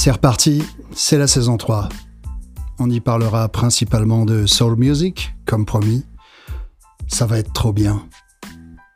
[0.00, 1.88] C'est reparti, c'est la saison 3.
[2.78, 6.04] On y parlera principalement de soul music, comme promis.
[7.08, 8.06] Ça va être trop bien.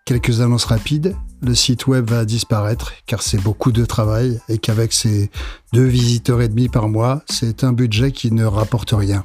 [0.05, 1.17] Quelques annonces rapides.
[1.41, 5.29] Le site web va disparaître car c'est beaucoup de travail et qu'avec ses
[5.73, 9.25] deux visiteurs et demi par mois, c'est un budget qui ne rapporte rien.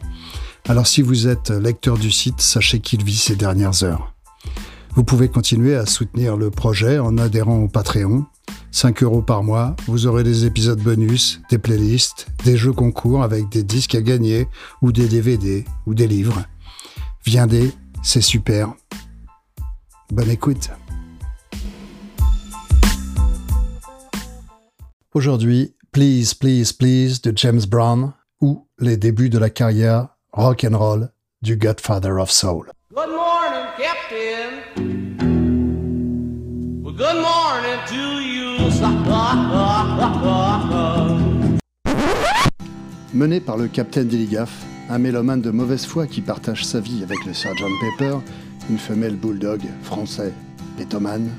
[0.68, 4.16] Alors si vous êtes lecteur du site, sachez qu'il vit ses dernières heures.
[4.96, 8.26] Vous pouvez continuer à soutenir le projet en adhérant au Patreon.
[8.72, 13.50] 5 euros par mois, vous aurez des épisodes bonus, des playlists, des jeux concours avec
[13.50, 14.48] des disques à gagner,
[14.82, 16.44] ou des DVD, ou des livres.
[17.26, 17.72] Viendez,
[18.04, 18.74] c'est super.
[20.12, 20.70] Bonne écoute.
[25.14, 30.78] Aujourd'hui, Please, Please, Please de James Brown ou les débuts de la carrière rock and
[30.78, 31.10] roll
[31.42, 32.72] du Godfather of Soul.
[32.94, 34.78] Good morning, Captain.
[36.84, 38.27] Good morning.
[43.14, 47.26] Mené par le capitaine Dilligaff, un mélomane de mauvaise foi qui partage sa vie avec
[47.26, 48.18] le Sgt Pepper,
[48.70, 50.34] une femelle bulldog français,
[50.78, 51.30] pétomane,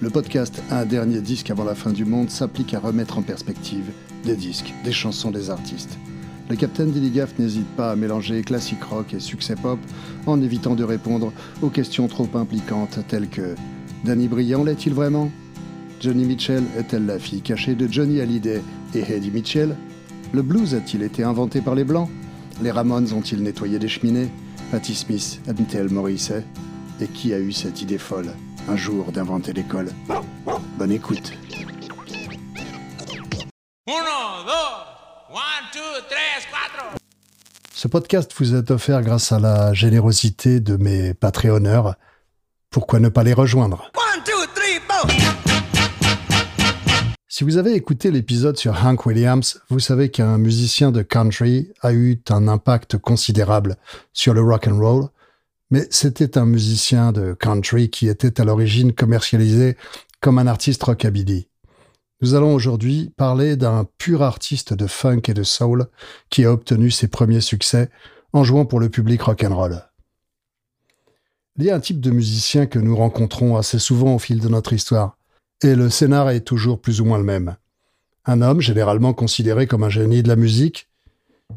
[0.00, 3.92] le podcast Un dernier disque avant la fin du monde s'applique à remettre en perspective
[4.24, 5.96] des disques, des chansons des artistes.
[6.50, 9.78] Le Capitaine Dilligaff n'hésite pas à mélanger classique rock et succès pop
[10.26, 11.32] en évitant de répondre
[11.62, 13.54] aux questions trop impliquantes telles que
[14.04, 15.30] Danny Briand l'est-il vraiment?
[16.04, 18.62] Johnny Mitchell est-elle la fille cachée de Johnny Hallyday
[18.94, 19.74] et Eddie Mitchell?
[20.34, 22.10] Le blues a-t-il été inventé par les Blancs?
[22.60, 24.28] Les Ramones ont-ils nettoyé des cheminées?
[24.70, 26.44] Patti Smith habitait-elle Morrissey?
[27.00, 28.30] Et qui a eu cette idée folle,
[28.68, 29.92] un jour, d'inventer l'école?
[30.76, 31.32] Bonne écoute.
[37.72, 41.94] Ce podcast vous est offert grâce à la générosité de mes Patreonneurs.
[42.68, 43.90] Pourquoi ne pas les rejoindre?
[47.36, 51.92] Si vous avez écouté l'épisode sur Hank Williams, vous savez qu'un musicien de country a
[51.92, 53.76] eu un impact considérable
[54.12, 55.08] sur le rock and roll,
[55.68, 59.76] mais c'était un musicien de country qui était à l'origine commercialisé
[60.20, 61.48] comme un artiste rockabilly.
[62.20, 65.86] Nous allons aujourd'hui parler d'un pur artiste de funk et de soul
[66.30, 67.90] qui a obtenu ses premiers succès
[68.32, 69.82] en jouant pour le public rock and roll.
[71.56, 74.48] Il y a un type de musicien que nous rencontrons assez souvent au fil de
[74.48, 75.16] notre histoire
[75.62, 77.56] et le scénar est toujours plus ou moins le même.
[78.26, 80.88] Un homme, généralement considéré comme un génie de la musique,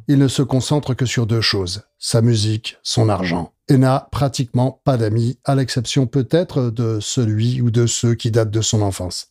[0.08, 4.82] il ne se concentre que sur deux choses, sa musique, son argent, et n'a pratiquement
[4.84, 9.30] pas d'amis, à l'exception peut-être de celui ou de ceux qui datent de son enfance.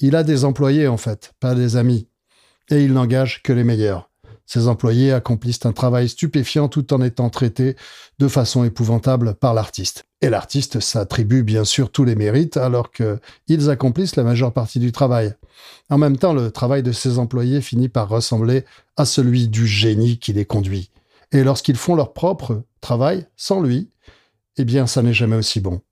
[0.00, 2.08] Il a des employés en fait, pas des amis,
[2.70, 4.07] et il n'engage que les meilleurs.
[4.48, 7.76] Ses employés accomplissent un travail stupéfiant tout en étant traités
[8.18, 10.06] de façon épouvantable par l'artiste.
[10.22, 14.90] Et l'artiste s'attribue bien sûr tous les mérites alors qu'ils accomplissent la majeure partie du
[14.90, 15.34] travail.
[15.90, 18.64] En même temps, le travail de ses employés finit par ressembler
[18.96, 20.90] à celui du génie qui les conduit.
[21.30, 23.90] Et lorsqu'ils font leur propre travail sans lui,
[24.56, 25.82] eh bien ça n'est jamais aussi bon.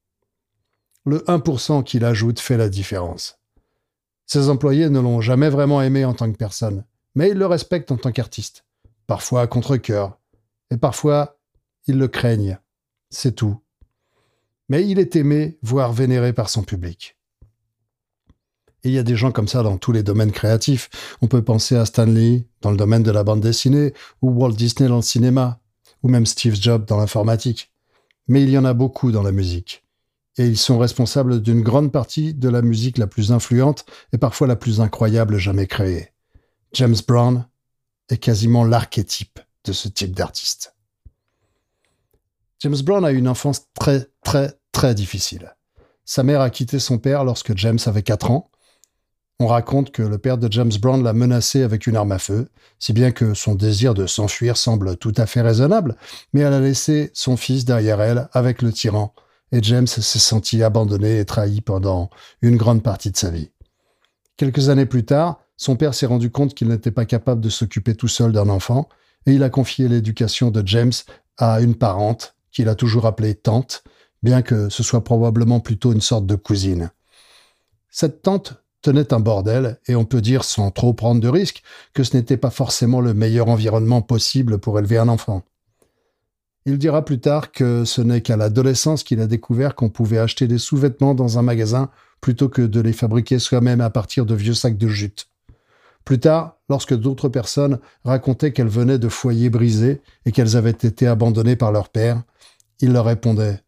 [1.04, 3.38] Le 1% qu'il ajoute fait la différence.
[4.24, 6.84] Ses employés ne l'ont jamais vraiment aimé en tant que personne,
[7.16, 8.64] mais ils le respectent en tant qu'artiste.
[9.08, 10.20] Parfois à contre-coeur,
[10.70, 11.40] et parfois
[11.88, 12.58] ils le craignent.
[13.10, 13.60] C'est tout
[14.68, 17.16] mais il est aimé, voire vénéré par son public.
[18.82, 21.16] Et il y a des gens comme ça dans tous les domaines créatifs.
[21.22, 24.88] On peut penser à Stanley dans le domaine de la bande dessinée, ou Walt Disney
[24.88, 25.60] dans le cinéma,
[26.02, 27.72] ou même Steve Jobs dans l'informatique.
[28.28, 29.84] Mais il y en a beaucoup dans la musique.
[30.38, 34.46] Et ils sont responsables d'une grande partie de la musique la plus influente et parfois
[34.46, 36.10] la plus incroyable jamais créée.
[36.72, 37.46] James Brown
[38.08, 40.74] est quasiment l'archétype de ce type d'artiste.
[42.60, 45.54] James Brown a eu une enfance très, très, très difficile.
[46.04, 48.50] Sa mère a quitté son père lorsque James avait 4 ans.
[49.38, 52.48] On raconte que le père de James Brown l'a menacé avec une arme à feu,
[52.78, 55.96] si bien que son désir de s'enfuir semble tout à fait raisonnable,
[56.32, 59.14] mais elle a laissé son fils derrière elle avec le tyran,
[59.52, 62.08] et James s'est senti abandonné et trahi pendant
[62.40, 63.50] une grande partie de sa vie.
[64.38, 67.94] Quelques années plus tard, son père s'est rendu compte qu'il n'était pas capable de s'occuper
[67.94, 68.88] tout seul d'un enfant,
[69.26, 70.92] et il a confié l'éducation de James
[71.38, 73.82] à une parente, qu'il a toujours appelée tante,
[74.22, 76.90] bien que ce soit probablement plutôt une sorte de cousine.
[77.90, 81.62] Cette tante tenait un bordel, et on peut dire sans trop prendre de risques
[81.92, 85.42] que ce n'était pas forcément le meilleur environnement possible pour élever un enfant.
[86.66, 90.48] Il dira plus tard que ce n'est qu'à l'adolescence qu'il a découvert qu'on pouvait acheter
[90.48, 94.54] des sous-vêtements dans un magasin plutôt que de les fabriquer soi-même à partir de vieux
[94.54, 95.28] sacs de jute.
[96.06, 101.08] Plus tard, lorsque d'autres personnes racontaient qu'elles venaient de foyers brisés et qu'elles avaient été
[101.08, 102.22] abandonnées par leur père,
[102.78, 103.60] il leur répondait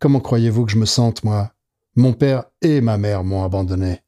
[0.00, 1.52] Comment croyez-vous que je me sente, moi?
[1.94, 4.00] Mon père et ma mère m'ont abandonné.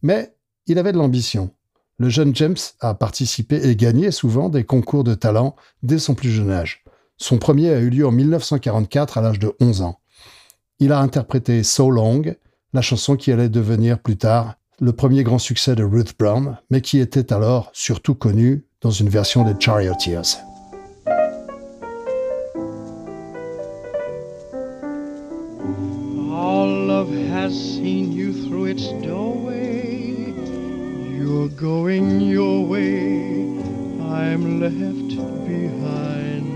[0.00, 0.34] Mais
[0.66, 1.50] il avait de l'ambition.
[1.98, 6.30] le jeune James a participé et gagné souvent des concours de talent dès son plus
[6.30, 6.84] jeune âge.
[7.18, 10.00] Son premier a eu lieu en 1944 à l'âge de 11 ans.
[10.78, 12.22] Il a interprété So Long,
[12.72, 16.80] la chanson qui allait devenir plus tard le premier grand succès de Ruth Brown, mais
[16.80, 20.38] qui était alors surtout connue dans une version de Charioteers.
[26.30, 30.32] All love has seen you through its doorway.
[31.16, 33.20] You're going your way.
[34.00, 36.46] I'm left behind.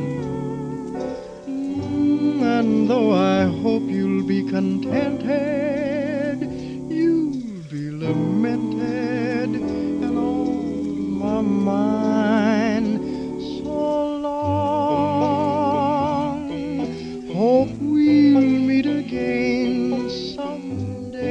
[1.48, 6.29] Mm, And though I hope you'll be contented,
[8.10, 12.98] lamented and on my mind
[13.62, 15.60] so long.
[17.32, 21.30] Hope we'll meet again someday.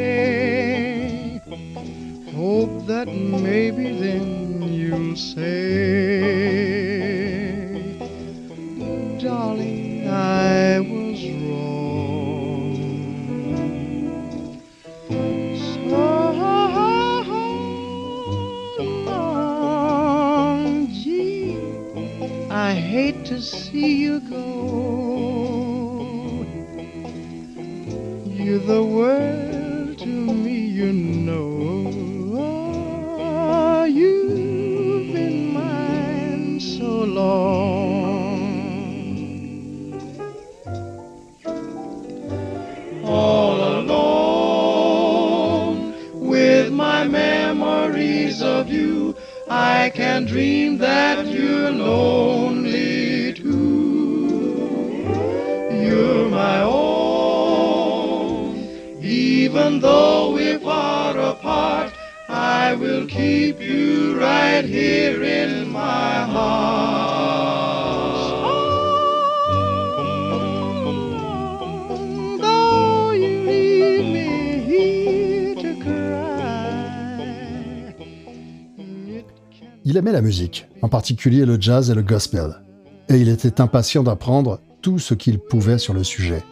[2.33, 3.07] Hope that
[3.47, 5.58] maybe then you'll say,
[79.89, 82.61] Il aimait la musique, en particulier le jazz et le gospel,
[83.09, 86.43] et il était impatient d'apprendre tout ce qu'il pouvait sur le sujet.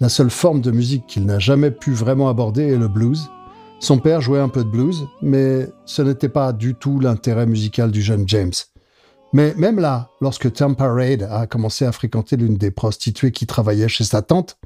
[0.00, 3.28] La seule forme de musique qu'il n'a jamais pu vraiment aborder est le blues.
[3.80, 7.90] Son père jouait un peu de blues, mais ce n'était pas du tout l'intérêt musical
[7.90, 8.54] du jeune James.
[9.34, 13.88] Mais même là, lorsque Tampa Raid a commencé à fréquenter l'une des prostituées qui travaillait
[13.88, 14.56] chez sa tante,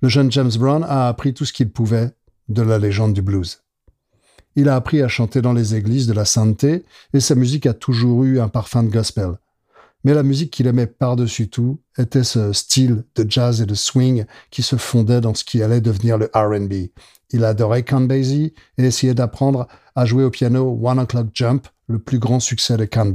[0.00, 2.12] le jeune James Brown a appris tout ce qu'il pouvait
[2.48, 3.65] de la légende du blues.
[4.56, 7.74] Il a appris à chanter dans les églises de la sainteté et sa musique a
[7.74, 9.38] toujours eu un parfum de gospel.
[10.02, 14.24] Mais la musique qu'il aimait par-dessus tout était ce style de jazz et de swing
[14.50, 16.88] qui se fondait dans ce qui allait devenir le R&B.
[17.30, 22.18] Il adorait Count et essayait d'apprendre à jouer au piano One O'Clock Jump, le plus
[22.18, 23.12] grand succès de Count.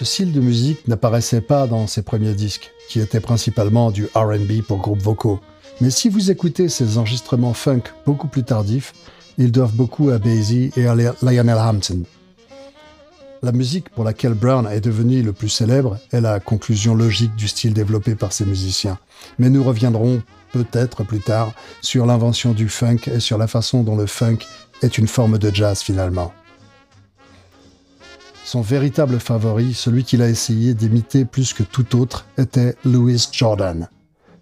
[0.00, 4.62] Ce style de musique n'apparaissait pas dans ses premiers disques, qui étaient principalement du RB
[4.66, 5.40] pour groupes vocaux.
[5.82, 8.94] Mais si vous écoutez ces enregistrements funk beaucoup plus tardifs,
[9.36, 12.04] ils doivent beaucoup à Basie et à Lionel Hampton.
[13.42, 17.46] La musique pour laquelle Brown est devenu le plus célèbre est la conclusion logique du
[17.46, 18.98] style développé par ces musiciens.
[19.38, 21.52] Mais nous reviendrons peut-être plus tard
[21.82, 24.38] sur l'invention du funk et sur la façon dont le funk
[24.80, 26.32] est une forme de jazz finalement.
[28.44, 33.88] Son véritable favori, celui qu'il a essayé d'imiter plus que tout autre, était Louis Jordan.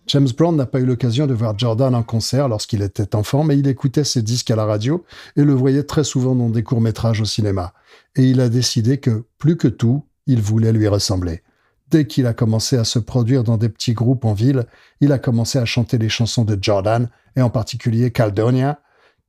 [0.06, 3.58] James Brown n'a pas eu l'occasion de voir Jordan en concert lorsqu'il était enfant, mais
[3.58, 5.04] il écoutait ses disques à la radio
[5.36, 7.74] et le voyait très souvent dans des courts-métrages au cinéma.
[8.16, 11.42] Et il a décidé que, plus que tout, il voulait lui ressembler.
[11.90, 14.64] Dès qu'il a commencé à se produire dans des petits groupes en ville,
[15.02, 18.80] il a commencé à chanter les chansons de Jordan, et en particulier Caldonia,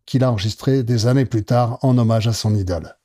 [0.06, 2.96] qu'il a enregistré des années plus tard en hommage à son idole.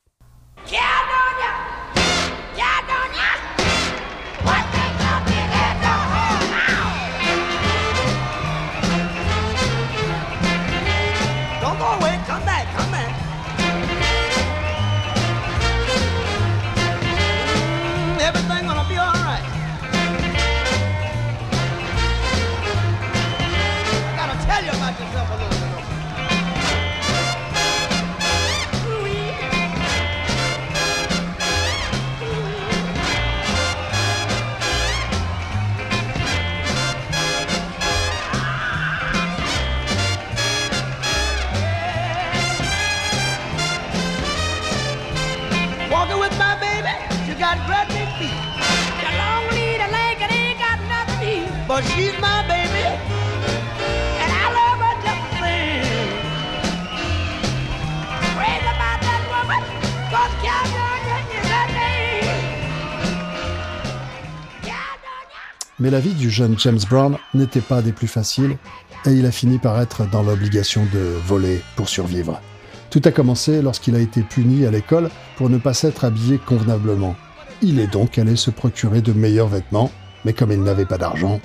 [65.85, 68.57] Mais la vie du jeune James Brown n'était pas des plus faciles,
[69.05, 72.41] et il a fini par être dans l'obligation de voler pour survivre.
[72.89, 77.15] Tout a commencé lorsqu'il a été puni à l'école pour ne pas s'être habillé convenablement.
[77.61, 79.91] Il est donc allé se procurer de meilleurs vêtements,
[80.25, 81.39] mais comme il n'avait pas d'argent.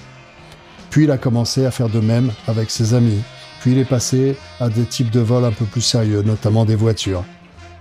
[0.88, 3.20] Puis il a commencé à faire de même avec ses amis.
[3.60, 6.76] Puis il est passé à des types de vols un peu plus sérieux, notamment des
[6.76, 7.24] voitures.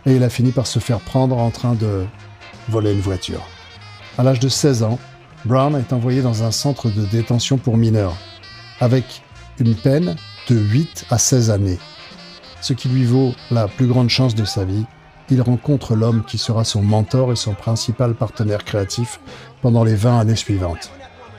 [0.06, 2.04] Et il a fini par se faire prendre en train de
[2.68, 3.48] voler une voiture.
[4.18, 5.00] À l'âge de 16 ans,
[5.46, 8.18] Brown est envoyé dans un centre de détention pour mineurs,
[8.82, 9.24] avec
[9.60, 10.16] une peine
[10.50, 11.80] de 8 à 16 années.
[12.62, 14.86] Ce qui lui vaut la plus grande chance de sa vie,
[15.30, 19.22] il rencontre l'homme qui sera son mentor et son principal partenaire créatif
[19.62, 20.92] pendant les 20 années suivantes.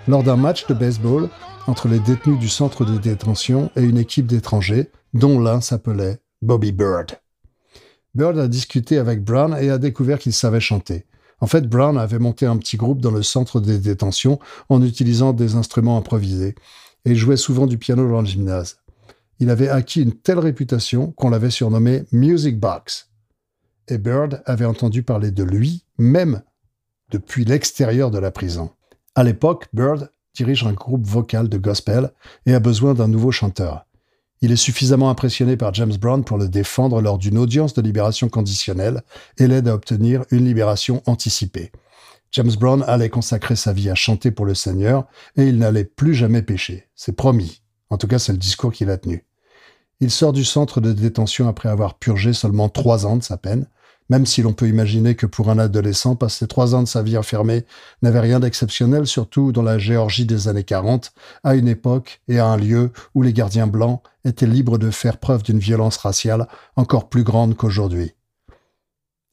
[0.09, 1.29] Lors d'un match de baseball
[1.67, 6.73] entre les détenus du centre de détention et une équipe d'étrangers, dont l'un s'appelait Bobby
[6.73, 7.19] Bird.
[8.15, 11.05] Bird a discuté avec Brown et a découvert qu'il savait chanter.
[11.41, 15.33] En fait, Brown avait monté un petit groupe dans le centre de détention en utilisant
[15.33, 16.55] des instruments improvisés,
[17.05, 18.79] et jouait souvent du piano dans le gymnase.
[19.39, 23.09] Il avait acquis une telle réputation qu'on l'avait surnommé Music Box.
[23.89, 26.43] Et Bird avait entendu parler de lui, même
[27.11, 28.71] depuis l'extérieur de la prison.
[29.15, 32.13] À l'époque, Bird dirige un groupe vocal de gospel
[32.47, 33.87] et a besoin d'un nouveau chanteur.
[34.43, 38.31] Il est suffisamment impressionné par James Brown pour le défendre lors d'une audience de libération
[38.31, 39.03] conditionnelle
[39.37, 41.73] et l'aide à obtenir une libération anticipée.
[42.33, 45.07] James Brown allait consacrer sa vie à chanter pour le Seigneur
[45.37, 46.89] et il n'allait plus jamais pécher.
[46.95, 47.61] C'est promis.
[47.91, 49.27] En tout cas, c'est le discours qu'il a tenu.
[50.01, 53.67] Il sort du centre de détention après avoir purgé seulement trois ans de sa peine,
[54.11, 57.17] même si l'on peut imaginer que pour un adolescent, passer trois ans de sa vie
[57.17, 57.65] enfermé
[58.03, 61.13] n'avait rien d'exceptionnel, surtout dans la Géorgie des années 40,
[61.45, 65.19] à une époque et à un lieu où les gardiens blancs étaient libres de faire
[65.19, 68.13] preuve d'une violence raciale encore plus grande qu'aujourd'hui.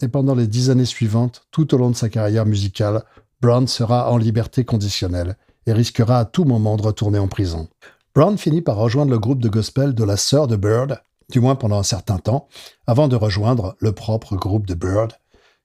[0.04, 3.04] Et pendant les dix années suivantes, tout au long de sa carrière musicale,
[3.42, 7.68] Brown sera en liberté conditionnelle et risquera à tout moment de retourner en prison.
[8.14, 11.56] Brown finit par rejoindre le groupe de gospel de la sœur de Bird, du moins
[11.56, 12.48] pendant un certain temps,
[12.86, 15.14] avant de rejoindre le propre groupe de Bird,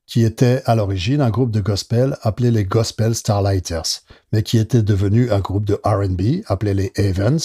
[0.07, 4.02] qui était à l'origine un groupe de gospel appelé les Gospel Starlighters,
[4.33, 7.38] mais qui était devenu un groupe de RB appelé les Evans.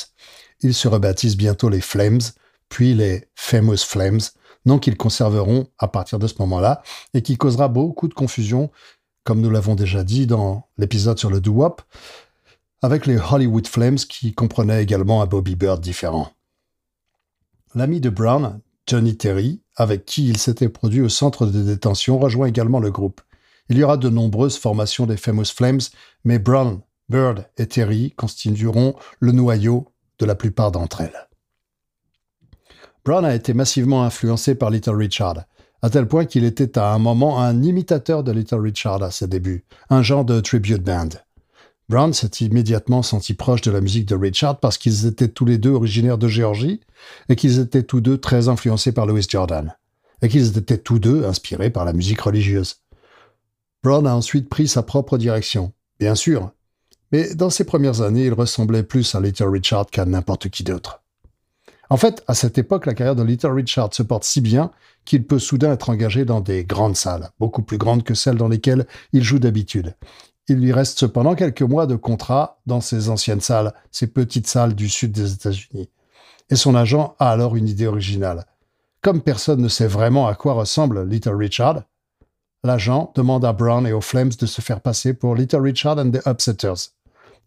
[0.61, 2.21] Ils se rebaptisent bientôt les Flames,
[2.69, 4.19] puis les Famous Flames,
[4.65, 6.81] nom qu'ils conserveront à partir de ce moment-là,
[7.13, 8.71] et qui causera beaucoup de confusion,
[9.23, 11.81] comme nous l'avons déjà dit dans l'épisode sur le doo-wop,
[12.81, 16.31] avec les Hollywood Flames qui comprenaient également un Bobby Bird différent.
[17.77, 22.47] L'ami de Brown, Johnny Terry, avec qui il s'était produit au centre de détention, rejoint
[22.47, 23.21] également le groupe.
[23.69, 25.81] Il y aura de nombreuses formations des Famous Flames,
[26.23, 31.29] mais Brown, Bird et Terry constitueront le noyau de la plupart d'entre elles.
[33.05, 35.43] Brown a été massivement influencé par Little Richard,
[35.83, 39.27] à tel point qu'il était à un moment un imitateur de Little Richard à ses
[39.27, 41.09] débuts, un genre de tribute band.
[41.89, 45.57] Brown s'est immédiatement senti proche de la musique de Richard parce qu'ils étaient tous les
[45.57, 46.81] deux originaires de Géorgie
[47.29, 49.73] et qu'ils étaient tous deux très influencés par Louis Jordan
[50.21, 52.81] et qu'ils étaient tous deux inspirés par la musique religieuse.
[53.83, 56.51] Brown a ensuite pris sa propre direction, bien sûr,
[57.13, 61.03] mais dans ses premières années, il ressemblait plus à Little Richard qu'à n'importe qui d'autre.
[61.89, 64.71] En fait, à cette époque, la carrière de Little Richard se porte si bien
[65.05, 68.49] qu'il peut soudain être engagé dans des grandes salles, beaucoup plus grandes que celles dans
[68.49, 69.95] lesquelles il joue d'habitude.
[70.49, 74.75] Il lui reste cependant quelques mois de contrat dans ses anciennes salles, ces petites salles
[74.75, 75.89] du sud des États-Unis.
[76.49, 78.45] Et son agent a alors une idée originale.
[79.01, 81.83] Comme personne ne sait vraiment à quoi ressemble Little Richard,
[82.63, 86.11] l'agent demande à Brown et aux Flames de se faire passer pour Little Richard and
[86.11, 86.91] the Upsetters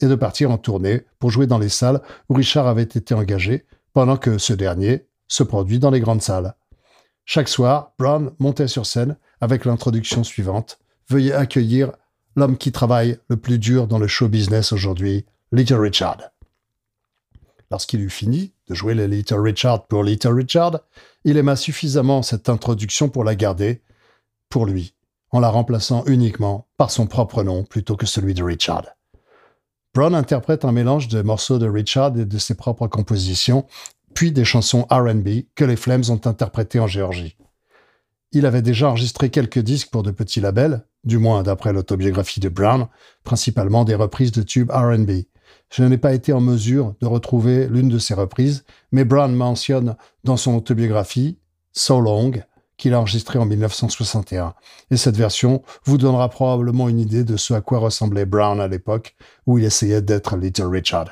[0.02, 3.66] et de partir en tournée pour jouer dans les salles où Richard avait été engagé,
[3.92, 6.54] pendant que ce dernier se produit dans les grandes salles.
[7.24, 10.78] Chaque soir, Brown montait sur scène avec l'introduction suivante.
[11.08, 11.92] Veuillez accueillir
[12.36, 16.30] l'homme qui travaille le plus dur dans le show business aujourd'hui, Little Richard.
[17.70, 20.80] Lorsqu'il eut fini de jouer les Little Richard pour Little Richard,
[21.24, 23.82] il aima suffisamment cette introduction pour la garder
[24.48, 24.94] pour lui,
[25.30, 28.86] en la remplaçant uniquement par son propre nom plutôt que celui de Richard.
[29.94, 33.66] Brown interprète un mélange de morceaux de Richard et de ses propres compositions,
[34.14, 37.36] puis des chansons RB que les Flames ont interprétées en Géorgie.
[38.32, 42.48] Il avait déjà enregistré quelques disques pour de petits labels, du moins d'après l'autobiographie de
[42.48, 42.88] Brown,
[43.24, 45.10] principalement des reprises de tubes RB.
[45.70, 49.96] Je n'ai pas été en mesure de retrouver l'une de ces reprises, mais Brown mentionne
[50.24, 51.38] dans son autobiographie
[51.72, 52.32] So Long
[52.76, 54.54] qu'il a enregistré en 1961.
[54.90, 58.68] Et cette version vous donnera probablement une idée de ce à quoi ressemblait Brown à
[58.68, 59.14] l'époque
[59.46, 61.10] où il essayait d'être Little Richard.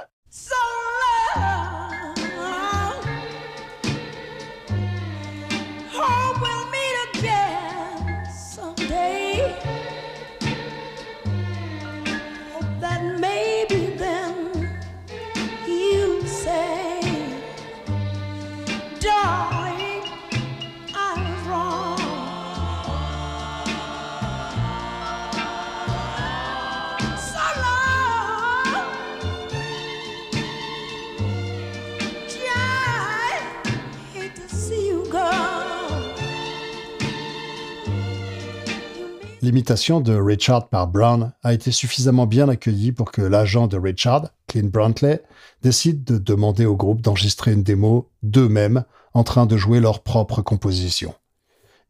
[39.40, 44.30] L'imitation de Richard par Brown a été suffisamment bien accueillie pour que l'agent de Richard,
[44.46, 45.22] Clint Brantley,
[45.62, 50.42] décide de demander au groupe d'enregistrer une démo d'eux-mêmes en train de jouer leur propre
[50.42, 51.14] composition.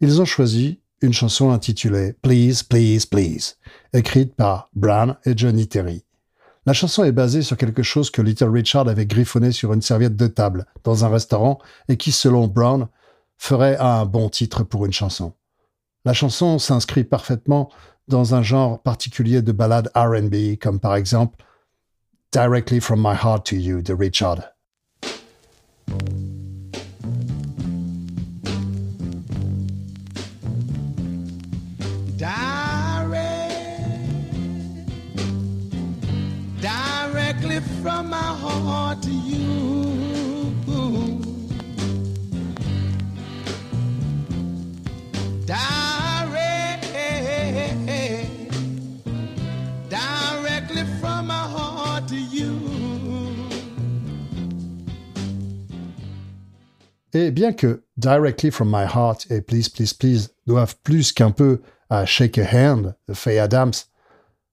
[0.01, 3.57] Ils ont choisi une chanson intitulée Please, Please, Please,
[3.93, 6.05] écrite par Brown et Johnny Terry.
[6.69, 10.17] La chanson est basée sur quelque chose que Little Richard avait griffonné sur une serviette
[10.17, 12.89] de table dans un restaurant et qui, selon Brown,
[13.39, 15.33] ferait un bon titre pour une chanson.
[16.05, 17.71] La chanson s'inscrit parfaitement
[18.07, 21.43] dans un genre particulier de ballade RB, comme par exemple
[22.33, 24.43] Directly from My Heart to You de Richard.
[49.89, 52.59] Directly from my heart to you.
[57.13, 61.61] Et bien que Directly from My Heart et Please Please Please doivent plus qu'un peu
[61.91, 63.73] à Shake a Hand de Faye Adams,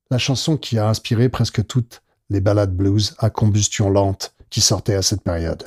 [0.10, 4.96] la chanson qui a inspiré presque toutes les ballades blues à combustion lente qui sortaient
[4.96, 5.66] à cette période.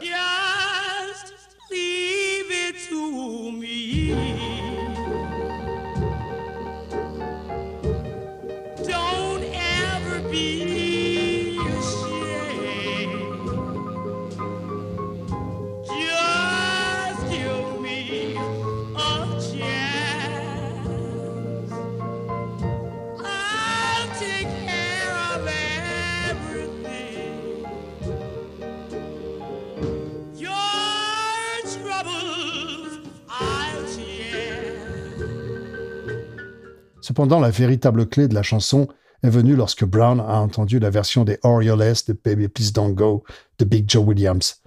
[37.18, 38.86] Cependant, la véritable clé de la chanson
[39.24, 43.24] est venue lorsque Brown a entendu la version des Orioles de Baby Please Don't Go
[43.58, 44.62] de Big Joe Williams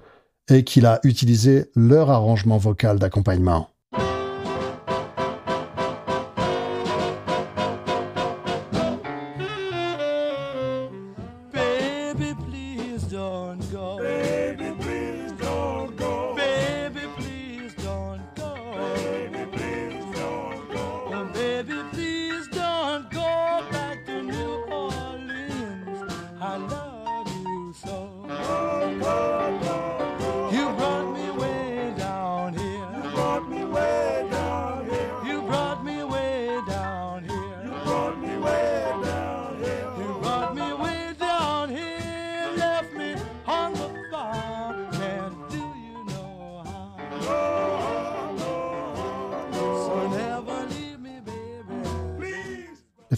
[0.50, 3.70] et qu'il a utilisé leur arrangement vocal d'accompagnement.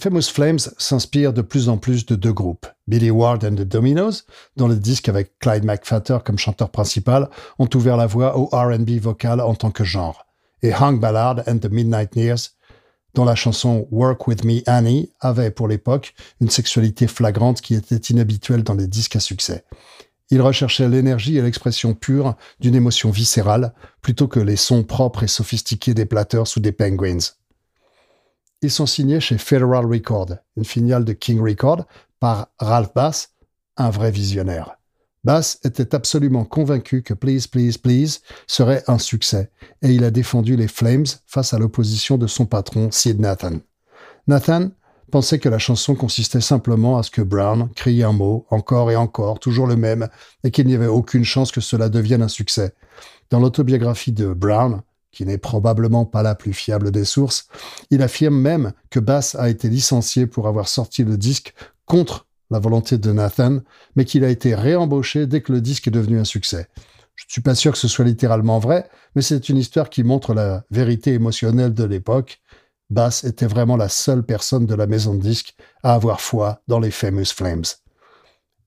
[0.04, 4.26] Famous Flames s'inspire de plus en plus de deux groupes, Billy Ward and the Dominoes,
[4.58, 9.00] dont les disques avec Clyde McFatter comme chanteur principal ont ouvert la voie au R&B
[9.00, 10.26] vocal en tant que genre,
[10.62, 12.50] et Hank Ballard and the Midnight Nears,
[13.14, 17.96] dont la chanson Work With Me Annie avait pour l'époque une sexualité flagrante qui était
[17.96, 19.64] inhabituelle dans les disques à succès.
[20.32, 25.28] Il recherchait l'énergie et l'expression pure d'une émotion viscérale plutôt que les sons propres et
[25.28, 27.20] sophistiqués des Platters ou des Penguins.
[28.64, 31.86] Ils sont signés chez Federal Record, une filiale de King Record,
[32.22, 33.34] par Ralph Bass,
[33.76, 34.78] un vrai visionnaire.
[35.26, 40.56] Bass était absolument convaincu que Please, Please, Please serait un succès, et il a défendu
[40.56, 43.60] les Flames face à l'opposition de son patron, Sid Nathan.
[44.28, 44.70] Nathan
[45.12, 48.96] pensait que la chanson consistait simplement à ce que Brown crie un mot, encore et
[48.96, 50.08] encore, toujours le même,
[50.46, 52.74] et qu'il n'y avait aucune chance que cela devienne un succès.
[53.30, 57.48] Dans l'autobiographie de Brown, qui n'est probablement pas la plus fiable des sources,
[57.92, 61.54] il affirme même que Bass a été licencié pour avoir sorti le disque
[61.86, 63.60] contre la volonté de Nathan,
[63.96, 66.68] mais qu'il a été réembauché dès que le disque est devenu un succès.
[67.16, 70.04] Je ne suis pas sûr que ce soit littéralement vrai, mais c'est une histoire qui
[70.04, 72.42] montre la vérité émotionnelle de l'époque.
[72.90, 76.80] Bass était vraiment la seule personne de la maison de disques à avoir foi dans
[76.80, 77.64] les Famous Flames.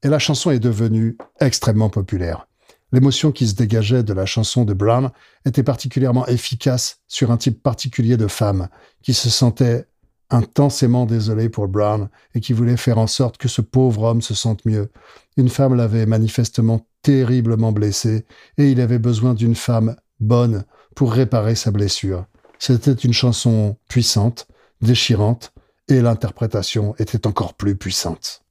[0.02, 2.46] Et la chanson est devenue extrêmement populaire.
[2.92, 5.10] L'émotion qui se dégageait de la chanson de Brown
[5.44, 8.68] était particulièrement efficace sur un type particulier de femme
[9.02, 9.86] qui se sentait
[10.30, 14.34] intensément désolé pour Brown et qui voulait faire en sorte que ce pauvre homme se
[14.34, 14.90] sente mieux.
[15.36, 18.24] Une femme l'avait manifestement terriblement blessé
[18.58, 22.26] et il avait besoin d'une femme bonne pour réparer sa blessure.
[22.58, 24.48] C'était une chanson puissante,
[24.80, 25.52] déchirante,
[25.88, 28.45] et l'interprétation était encore plus puissante.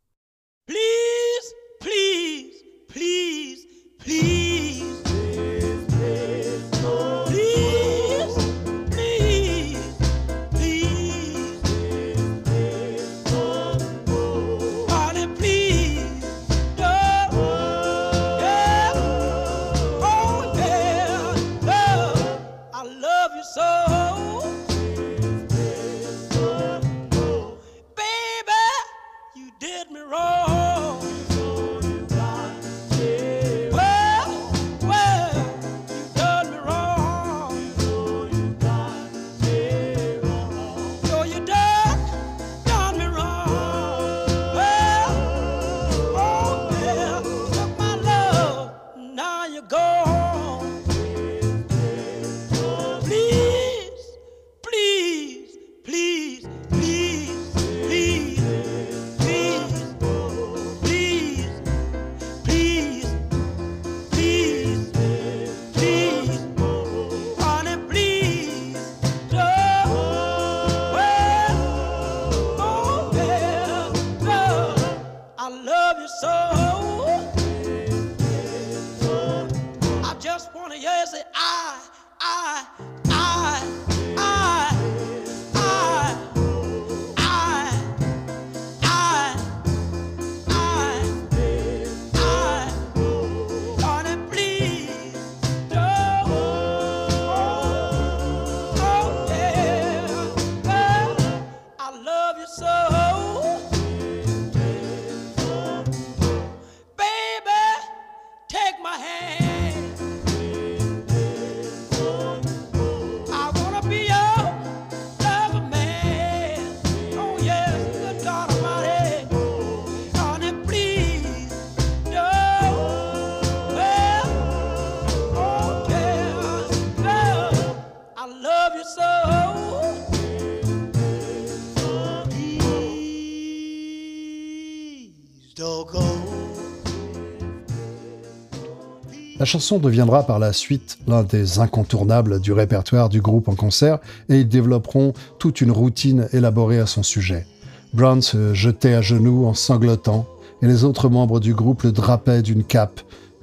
[139.45, 143.99] La chanson deviendra par la suite l'un des incontournables du répertoire du groupe en concert
[144.27, 147.45] et ils développeront toute une routine élaborée à son sujet.
[147.93, 150.25] Brown se jetait à genoux en sanglotant
[150.63, 153.01] et les autres membres du groupe le drapaient d'une cape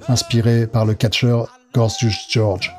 [0.09, 2.73] inspirée par le catcheur Gorgeous George.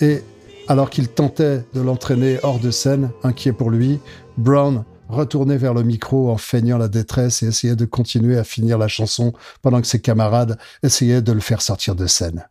[0.00, 0.22] Et
[0.66, 4.00] alors qu'il tentait de l'entraîner hors de scène, inquiet pour lui,
[4.38, 8.78] Brown retournait vers le micro en feignant la détresse et essayait de continuer à finir
[8.78, 12.46] la chanson pendant que ses camarades essayaient de le faire sortir de scène.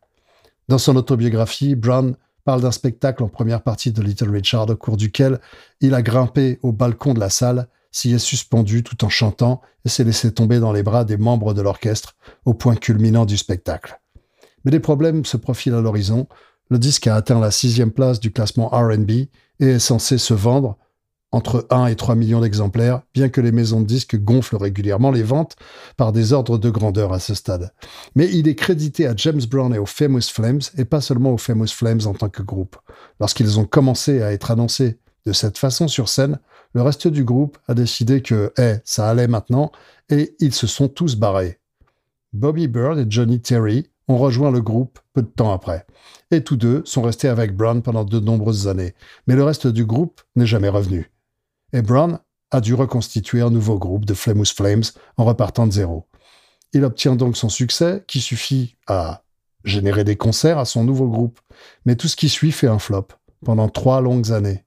[0.72, 4.96] Dans son autobiographie, Brown parle d'un spectacle en première partie de Little Richard au cours
[4.96, 5.42] duquel
[5.82, 9.90] il a grimpé au balcon de la salle, s'y est suspendu tout en chantant et
[9.90, 14.00] s'est laissé tomber dans les bras des membres de l'orchestre au point culminant du spectacle.
[14.64, 16.30] Mais des problèmes se profilent à l'horizon.
[16.70, 19.28] Le disque a atteint la sixième place du classement R&B et
[19.60, 20.78] est censé se vendre
[21.32, 25.24] entre 1 et 3 millions d'exemplaires, bien que les maisons de disques gonflent régulièrement les
[25.24, 25.56] ventes
[25.96, 27.72] par des ordres de grandeur à ce stade.
[28.16, 31.38] Mais il est crédité à James Brown et aux Famous Flames, et pas seulement aux
[31.38, 32.78] Famous Flames en tant que groupe.
[33.20, 36.40] Lorsqu'ils ont commencé à être annoncés de cette façon sur scène,
[36.74, 39.72] le reste du groupe a décidé que, eh, ça allait maintenant,
[40.10, 41.60] et ils se sont tous barrés.
[42.34, 45.86] Bobby Bird et Johnny Terry ont rejoint le groupe peu de temps après.
[46.32, 48.94] Et tous deux sont restés avec Brown pendant de nombreuses années.
[49.28, 51.12] Mais le reste du groupe n'est jamais revenu.
[51.74, 52.20] Et Brown
[52.52, 54.84] a dû reconstituer un nouveau groupe de Famous Flames
[55.18, 56.08] en repartant de zéro.
[56.74, 59.24] Il obtient donc son succès, qui suffit à
[59.64, 61.40] générer des concerts à son nouveau groupe.
[61.86, 63.08] Mais tout ce qui suit fait un flop,
[63.46, 64.64] pendant trois longues années.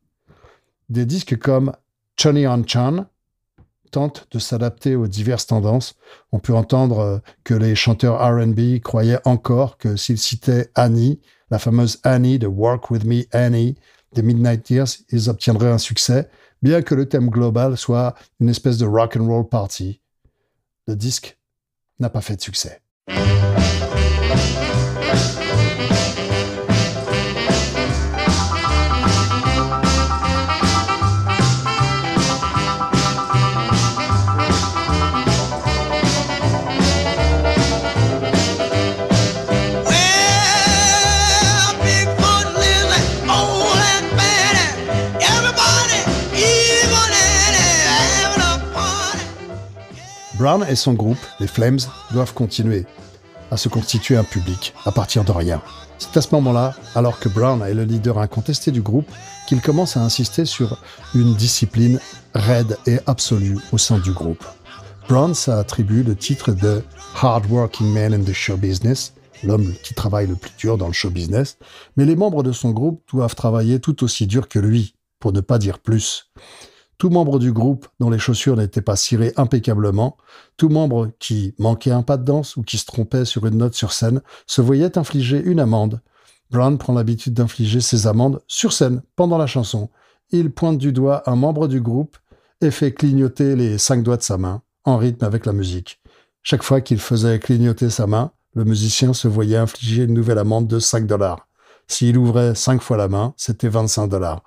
[0.88, 1.72] Des disques comme
[2.16, 3.06] Chunny on Chan
[3.90, 5.94] tentent de s'adapter aux diverses tendances.
[6.32, 11.58] On peut entendre euh, que les chanteurs RB croyaient encore que s'ils citaient Annie, la
[11.58, 13.76] fameuse Annie de Work With Me Annie
[14.14, 16.28] des Midnight Years, ils obtiendraient un succès,
[16.64, 20.00] bien que le thème global soit une espèce de rock and roll party.
[20.88, 21.38] Le disque
[22.00, 22.80] n'a pas fait de succès.
[50.44, 51.78] Brown et son groupe, les Flames,
[52.12, 52.84] doivent continuer
[53.50, 55.62] à se constituer un public à partir de rien.
[55.96, 59.10] C'est à ce moment-là, alors que Brown est le leader incontesté du groupe,
[59.48, 60.82] qu'il commence à insister sur
[61.14, 61.98] une discipline
[62.34, 64.44] raide et absolue au sein du groupe.
[65.08, 66.84] Brown s'attribue le titre de
[67.22, 70.92] Hard Working Man in the Show Business, l'homme qui travaille le plus dur dans le
[70.92, 71.56] show business,
[71.96, 75.40] mais les membres de son groupe doivent travailler tout aussi dur que lui, pour ne
[75.40, 76.30] pas dire plus.
[76.98, 80.16] Tout membre du groupe dont les chaussures n'étaient pas cirées impeccablement,
[80.56, 83.74] tout membre qui manquait un pas de danse ou qui se trompait sur une note
[83.74, 86.00] sur scène, se voyait infliger une amende.
[86.50, 89.90] Brown prend l'habitude d'infliger ses amendes sur scène, pendant la chanson.
[90.30, 92.16] Il pointe du doigt un membre du groupe
[92.60, 96.00] et fait clignoter les cinq doigts de sa main, en rythme avec la musique.
[96.42, 100.68] Chaque fois qu'il faisait clignoter sa main, le musicien se voyait infliger une nouvelle amende
[100.68, 101.48] de 5 dollars.
[101.88, 104.42] S'il ouvrait cinq fois la main, c'était 25 dollars.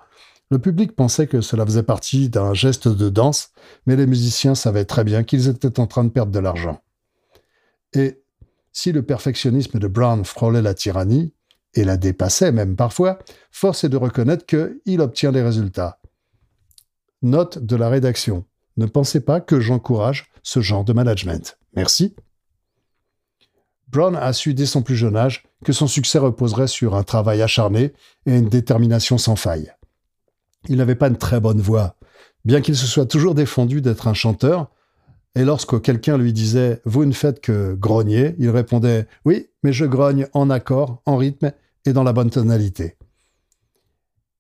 [0.50, 3.52] Le public pensait que cela faisait partie d'un geste de danse,
[3.86, 6.82] mais les musiciens savaient très bien qu'ils étaient en train de perdre de l'argent.
[7.94, 8.22] Et
[8.72, 11.34] si le perfectionnisme de Brown frôlait la tyrannie,
[11.74, 13.20] et la dépassait même parfois,
[13.52, 16.00] force est de reconnaître qu'il obtient des résultats.
[17.22, 18.46] Note de la rédaction.
[18.78, 21.58] Ne pensez pas que j'encourage ce genre de management.
[21.76, 22.16] Merci.
[23.90, 27.42] Brown a su dès son plus jeune âge que son succès reposerait sur un travail
[27.42, 27.94] acharné
[28.26, 29.72] et une détermination sans faille.
[30.70, 31.96] Il n'avait pas une très bonne voix,
[32.46, 34.70] bien qu'il se soit toujours défendu d'être un chanteur,
[35.36, 39.86] et lorsque quelqu'un lui disait Vous ne faites que grogner, il répondait Oui, mais je
[39.86, 41.52] grogne en accord, en rythme
[41.86, 42.96] et dans la bonne tonalité.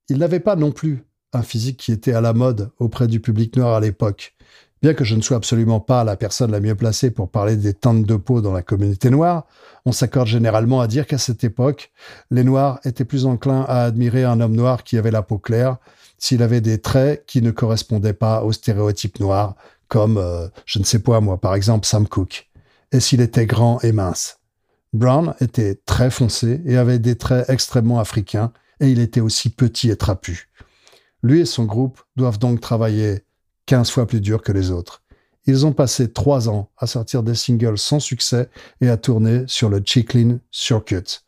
[0.10, 1.04] Il n'avait pas non plus
[1.34, 4.36] un physique qui était à la mode auprès du public noir à l'époque.
[4.82, 7.74] Bien que je ne sois absolument pas la personne la mieux placée pour parler des
[7.74, 9.46] teintes de peau dans la communauté noire,
[9.86, 11.92] on s'accorde généralement à dire qu'à cette époque,
[12.32, 15.78] les Noirs étaient plus enclins à admirer un homme noir qui avait la peau claire
[16.18, 19.56] s'il avait des traits qui ne correspondaient pas aux stéréotypes noirs,
[19.88, 22.50] comme, euh, je ne sais pas moi, par exemple Sam Cooke,
[22.92, 24.40] et s'il était grand et mince.
[24.94, 29.90] Brown était très foncé et avait des traits extrêmement africains, et il était aussi petit
[29.90, 30.50] et trapu.
[31.24, 33.24] Lui et son groupe doivent donc travailler
[33.66, 35.04] 15 fois plus dur que les autres.
[35.46, 38.50] Ils ont passé trois ans à sortir des singles sans succès
[38.82, 41.22] et à tourner sur le Chicklin Circuit.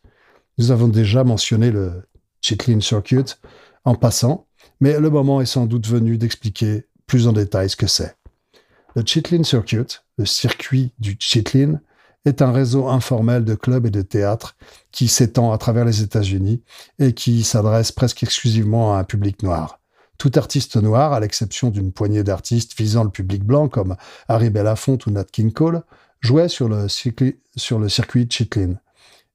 [0.58, 2.02] Nous avons déjà mentionné le
[2.42, 3.36] Chicklin Circuit
[3.84, 4.46] en passant,
[4.80, 8.16] mais le moment est sans doute venu d'expliquer plus en détail ce que c'est.
[8.96, 11.80] Le Chitlin Circuit, le circuit du Chitlin,
[12.24, 14.56] est un réseau informel de clubs et de théâtres
[14.92, 16.62] qui s'étend à travers les États-Unis
[16.98, 19.80] et qui s'adresse presque exclusivement à un public noir.
[20.18, 23.96] Tout artiste noir, à l'exception d'une poignée d'artistes visant le public blanc comme
[24.28, 25.82] Harry Belafonte ou Nat King Cole,
[26.20, 28.74] jouait sur le, circuit, sur le circuit Chitlin.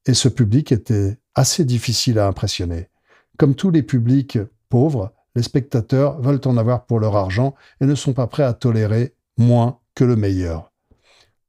[0.05, 2.89] Et ce public était assez difficile à impressionner.
[3.37, 4.37] Comme tous les publics
[4.69, 8.53] pauvres, les spectateurs veulent en avoir pour leur argent et ne sont pas prêts à
[8.53, 10.71] tolérer moins que le meilleur.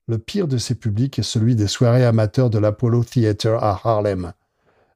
[0.09, 4.33] Le pire de ces publics est celui des soirées amateurs de l'Apollo Theater à Harlem.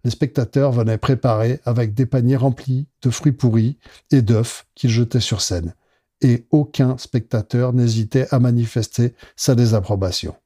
[0.04, 3.76] Les spectateurs venaient préparés avec des paniers remplis de fruits pourris
[4.10, 5.74] et d'œufs qu'ils jetaient sur scène,
[6.20, 10.36] et aucun spectateur n'hésitait à manifester sa désapprobation.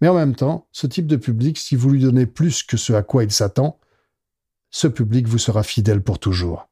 [0.00, 2.92] Mais en même temps, ce type de public, si vous lui donnez plus que ce
[2.92, 3.78] à quoi il s'attend,
[4.70, 6.69] ce public vous sera fidèle pour toujours.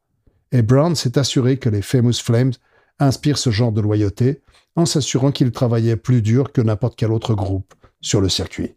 [0.51, 2.53] Et Brown s'est assuré que les Famous Flames
[2.99, 4.41] inspire ce genre de loyauté
[4.75, 8.75] en s'assurant qu'il travaillait plus dur que n'importe quel autre groupe sur le circuit.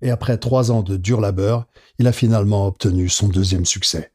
[0.00, 1.66] Et après trois ans de dur labeur,
[1.98, 4.12] il a finalement obtenu son deuxième succès.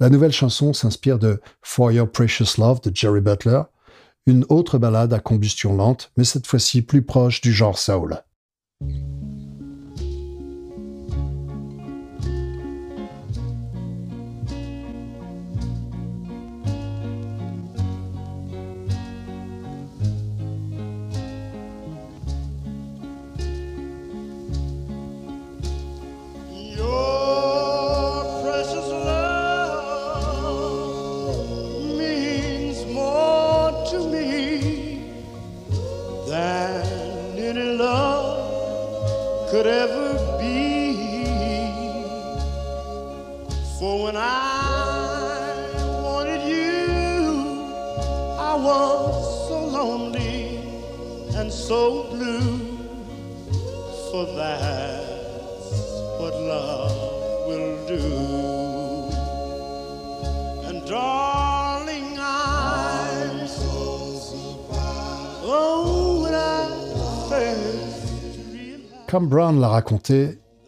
[0.00, 3.62] La nouvelle chanson s'inspire de For Your Precious Love de Jerry Butler,
[4.26, 8.22] une autre ballade à combustion lente, mais cette fois-ci plus proche du genre soul.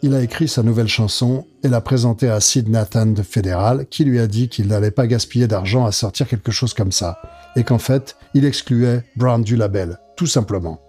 [0.03, 4.05] Il a écrit sa nouvelle chanson et l'a présentée à Sid Nathan de Fédéral, qui
[4.05, 7.21] lui a dit qu'il n'allait pas gaspiller d'argent à sortir quelque chose comme ça,
[7.55, 10.81] et qu'en fait, il excluait Brown du label, tout simplement.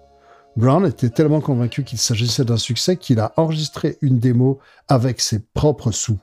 [0.56, 5.40] Brown était tellement convaincu qu'il s'agissait d'un succès qu'il a enregistré une démo avec ses
[5.40, 6.20] propres sous.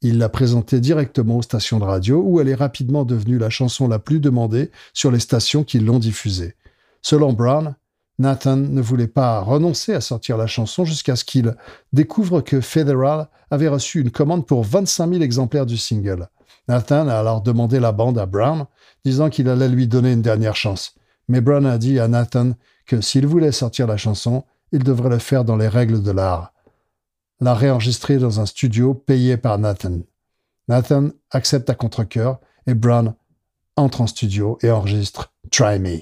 [0.00, 3.88] Il l'a présentée directement aux stations de radio où elle est rapidement devenue la chanson
[3.88, 6.54] la plus demandée sur les stations qui l'ont diffusée.
[7.02, 7.74] Selon Brown,
[8.18, 11.54] Nathan ne voulait pas renoncer à sortir la chanson jusqu'à ce qu'il
[11.92, 16.28] découvre que Federal avait reçu une commande pour 25 000 exemplaires du single.
[16.66, 18.66] Nathan a alors demandé la bande à Brown,
[19.04, 20.94] disant qu'il allait lui donner une dernière chance.
[21.28, 22.52] Mais Brown a dit à Nathan
[22.86, 26.52] que s'il voulait sortir la chanson, il devrait le faire dans les règles de l'art.
[27.40, 30.00] La réenregistrer dans un studio payé par Nathan.
[30.66, 33.14] Nathan accepte à contre-cœur et Brown
[33.76, 36.00] entre en studio et enregistre Try Me.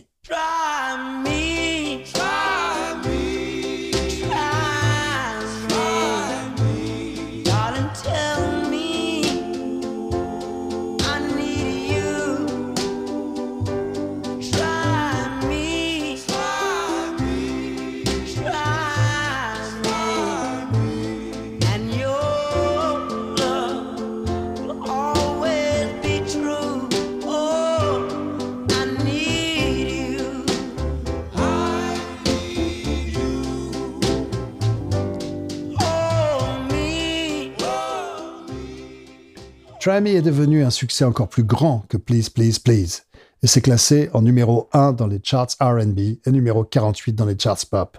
[39.86, 43.02] Try est devenu un succès encore plus grand que Please Please Please
[43.40, 47.38] et s'est classé en numéro 1 dans les charts RB et numéro 48 dans les
[47.38, 47.96] charts pop.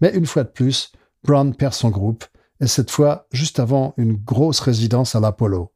[0.00, 0.92] Mais une fois de plus,
[1.24, 2.24] Brown perd son groupe
[2.62, 5.72] et cette fois juste avant une grosse résidence à l'Apollo,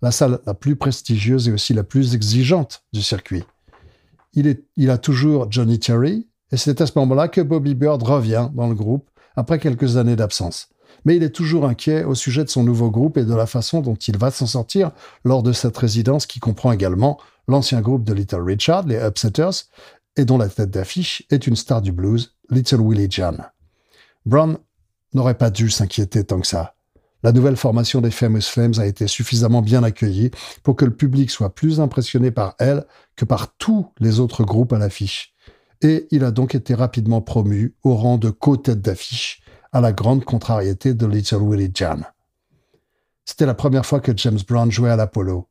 [0.00, 3.44] la salle la plus prestigieuse et aussi la plus exigeante du circuit.
[4.32, 8.48] Il, il a toujours Johnny Terry et c'est à ce moment-là que Bobby Bird revient
[8.54, 10.70] dans le groupe après quelques années d'absence.
[11.04, 13.80] Mais il est toujours inquiet au sujet de son nouveau groupe et de la façon
[13.80, 14.90] dont il va s'en sortir
[15.24, 19.68] lors de cette résidence qui comprend également l'ancien groupe de Little Richard, les Upsetters,
[20.16, 23.44] et dont la tête d'affiche est une star du blues, Little Willie John.
[24.26, 24.58] Brown
[25.12, 26.74] n'aurait pas dû s'inquiéter tant que ça.
[27.22, 30.30] La nouvelle formation des Famous Flames a été suffisamment bien accueillie
[30.62, 32.84] pour que le public soit plus impressionné par elle
[33.16, 35.34] que par tous les autres groupes à l'affiche.
[35.80, 39.42] Et il a donc été rapidement promu au rang de co-tête d'affiche,
[39.74, 42.04] à la grande contrariété de Little Willie John.
[43.24, 45.48] C'était la première fois que James Brown jouait à l'Apollo.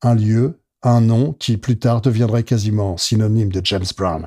[0.00, 4.26] Un lieu, un nom qui plus tard deviendrait quasiment synonyme de James Brown.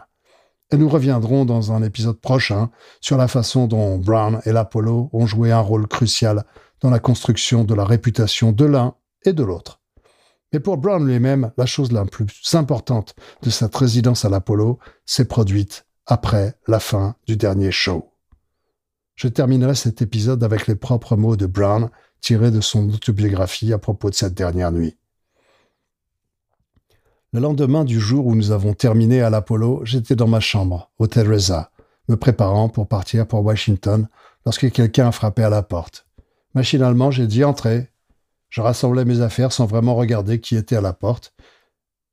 [0.71, 2.69] Et nous reviendrons dans un épisode prochain
[3.01, 6.45] sur la façon dont Brown et l'Apollo ont joué un rôle crucial
[6.79, 8.93] dans la construction de la réputation de l'un
[9.25, 9.81] et de l'autre.
[10.53, 15.25] Mais pour Brown lui-même, la chose la plus importante de cette résidence à l'Apollo s'est
[15.25, 18.10] produite après la fin du dernier show.
[19.21, 21.91] Je terminerai cet épisode avec les propres mots de Brown
[22.21, 24.97] tirés de son autobiographie à propos de cette dernière nuit.
[27.31, 31.05] Le lendemain du jour où nous avons terminé à l'Apollo, j'étais dans ma chambre, au
[31.05, 31.69] Teresa,
[32.09, 34.09] me préparant pour partir pour Washington
[34.43, 36.07] lorsque quelqu'un a frappé à la porte.
[36.55, 37.91] Machinalement, j'ai dit entrer.
[38.49, 41.35] Je rassemblais mes affaires sans vraiment regarder qui était à la porte.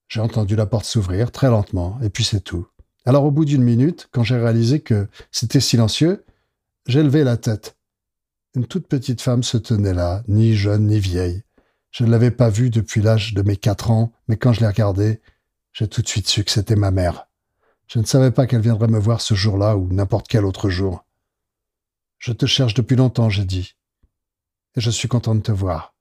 [0.09, 2.67] J'ai entendu la porte s'ouvrir très lentement, et puis c'est tout.
[3.07, 6.27] Alors au bout d'une minute, quand j'ai réalisé que c'était silencieux,
[6.89, 7.77] j'ai levé la tête.
[8.55, 11.43] Une toute petite femme se tenait là, ni jeune ni vieille.
[11.91, 14.67] Je ne l'avais pas vue depuis l'âge de mes quatre ans, mais quand je l'ai
[14.67, 15.21] regardée,
[15.75, 17.29] J'ai tout de suite su que c'était ma mère.
[17.87, 21.05] Je ne savais pas qu'elle viendrait me voir ce jour-là ou n'importe quel autre jour.
[22.19, 23.77] Je te cherche depuis longtemps, j'ai dit.
[24.75, 25.95] Et je suis content de te voir.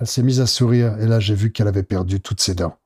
[0.00, 2.76] Elle s'est mise à sourire et là j'ai vu qu'elle avait perdu toutes ses dents.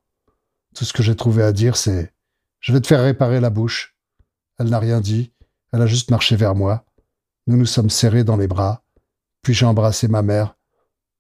[0.75, 2.13] Tout ce que j'ai trouvé à dire, c'est
[2.61, 3.97] Je vais te faire réparer la bouche.
[4.59, 5.33] Elle n'a rien dit,
[5.73, 6.85] elle a juste marché vers moi.
[7.49, 8.83] Nous nous sommes serrés dans les bras,
[9.43, 10.57] puis j'ai embrassé ma mère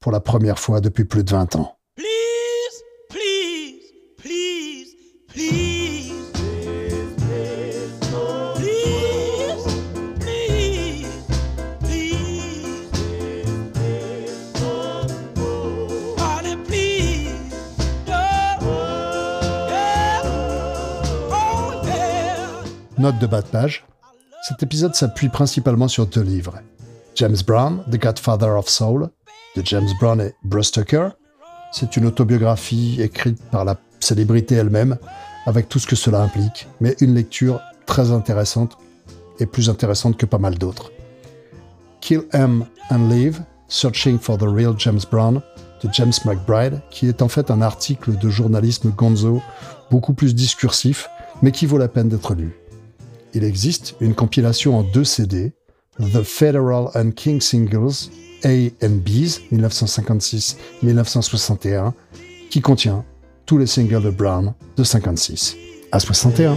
[0.01, 1.79] pour la première fois depuis plus de vingt ans.
[1.95, 4.97] Please, please, please,
[5.29, 6.13] please.
[22.99, 23.85] Note de bas de page.
[24.47, 26.61] Cet épisode s'appuie principalement sur deux livres.
[27.17, 29.09] James Brown, The Godfather of Soul,
[29.57, 31.09] de James Brown et Bruce Tucker.
[31.73, 34.99] C'est une autobiographie écrite par la célébrité elle-même,
[35.47, 38.79] avec tout ce que cela implique, mais une lecture très intéressante
[39.41, 40.93] et plus intéressante que pas mal d'autres.
[42.01, 45.43] Kill Em and Leave, Searching for the Real James Brown,
[45.83, 49.43] de James McBride, qui est en fait un article de journalisme gonzo
[49.91, 51.09] beaucoup plus discursif,
[51.43, 52.57] mais qui vaut la peine d'être lu.
[53.37, 55.53] Il existe une compilation en deux CD,
[55.99, 58.09] The Federal and King Singles
[58.45, 59.43] A and B's
[60.83, 61.93] 1956-1961,
[62.49, 63.05] qui contient
[63.45, 65.55] tous les singles de Brown de 56
[65.93, 66.57] à 61.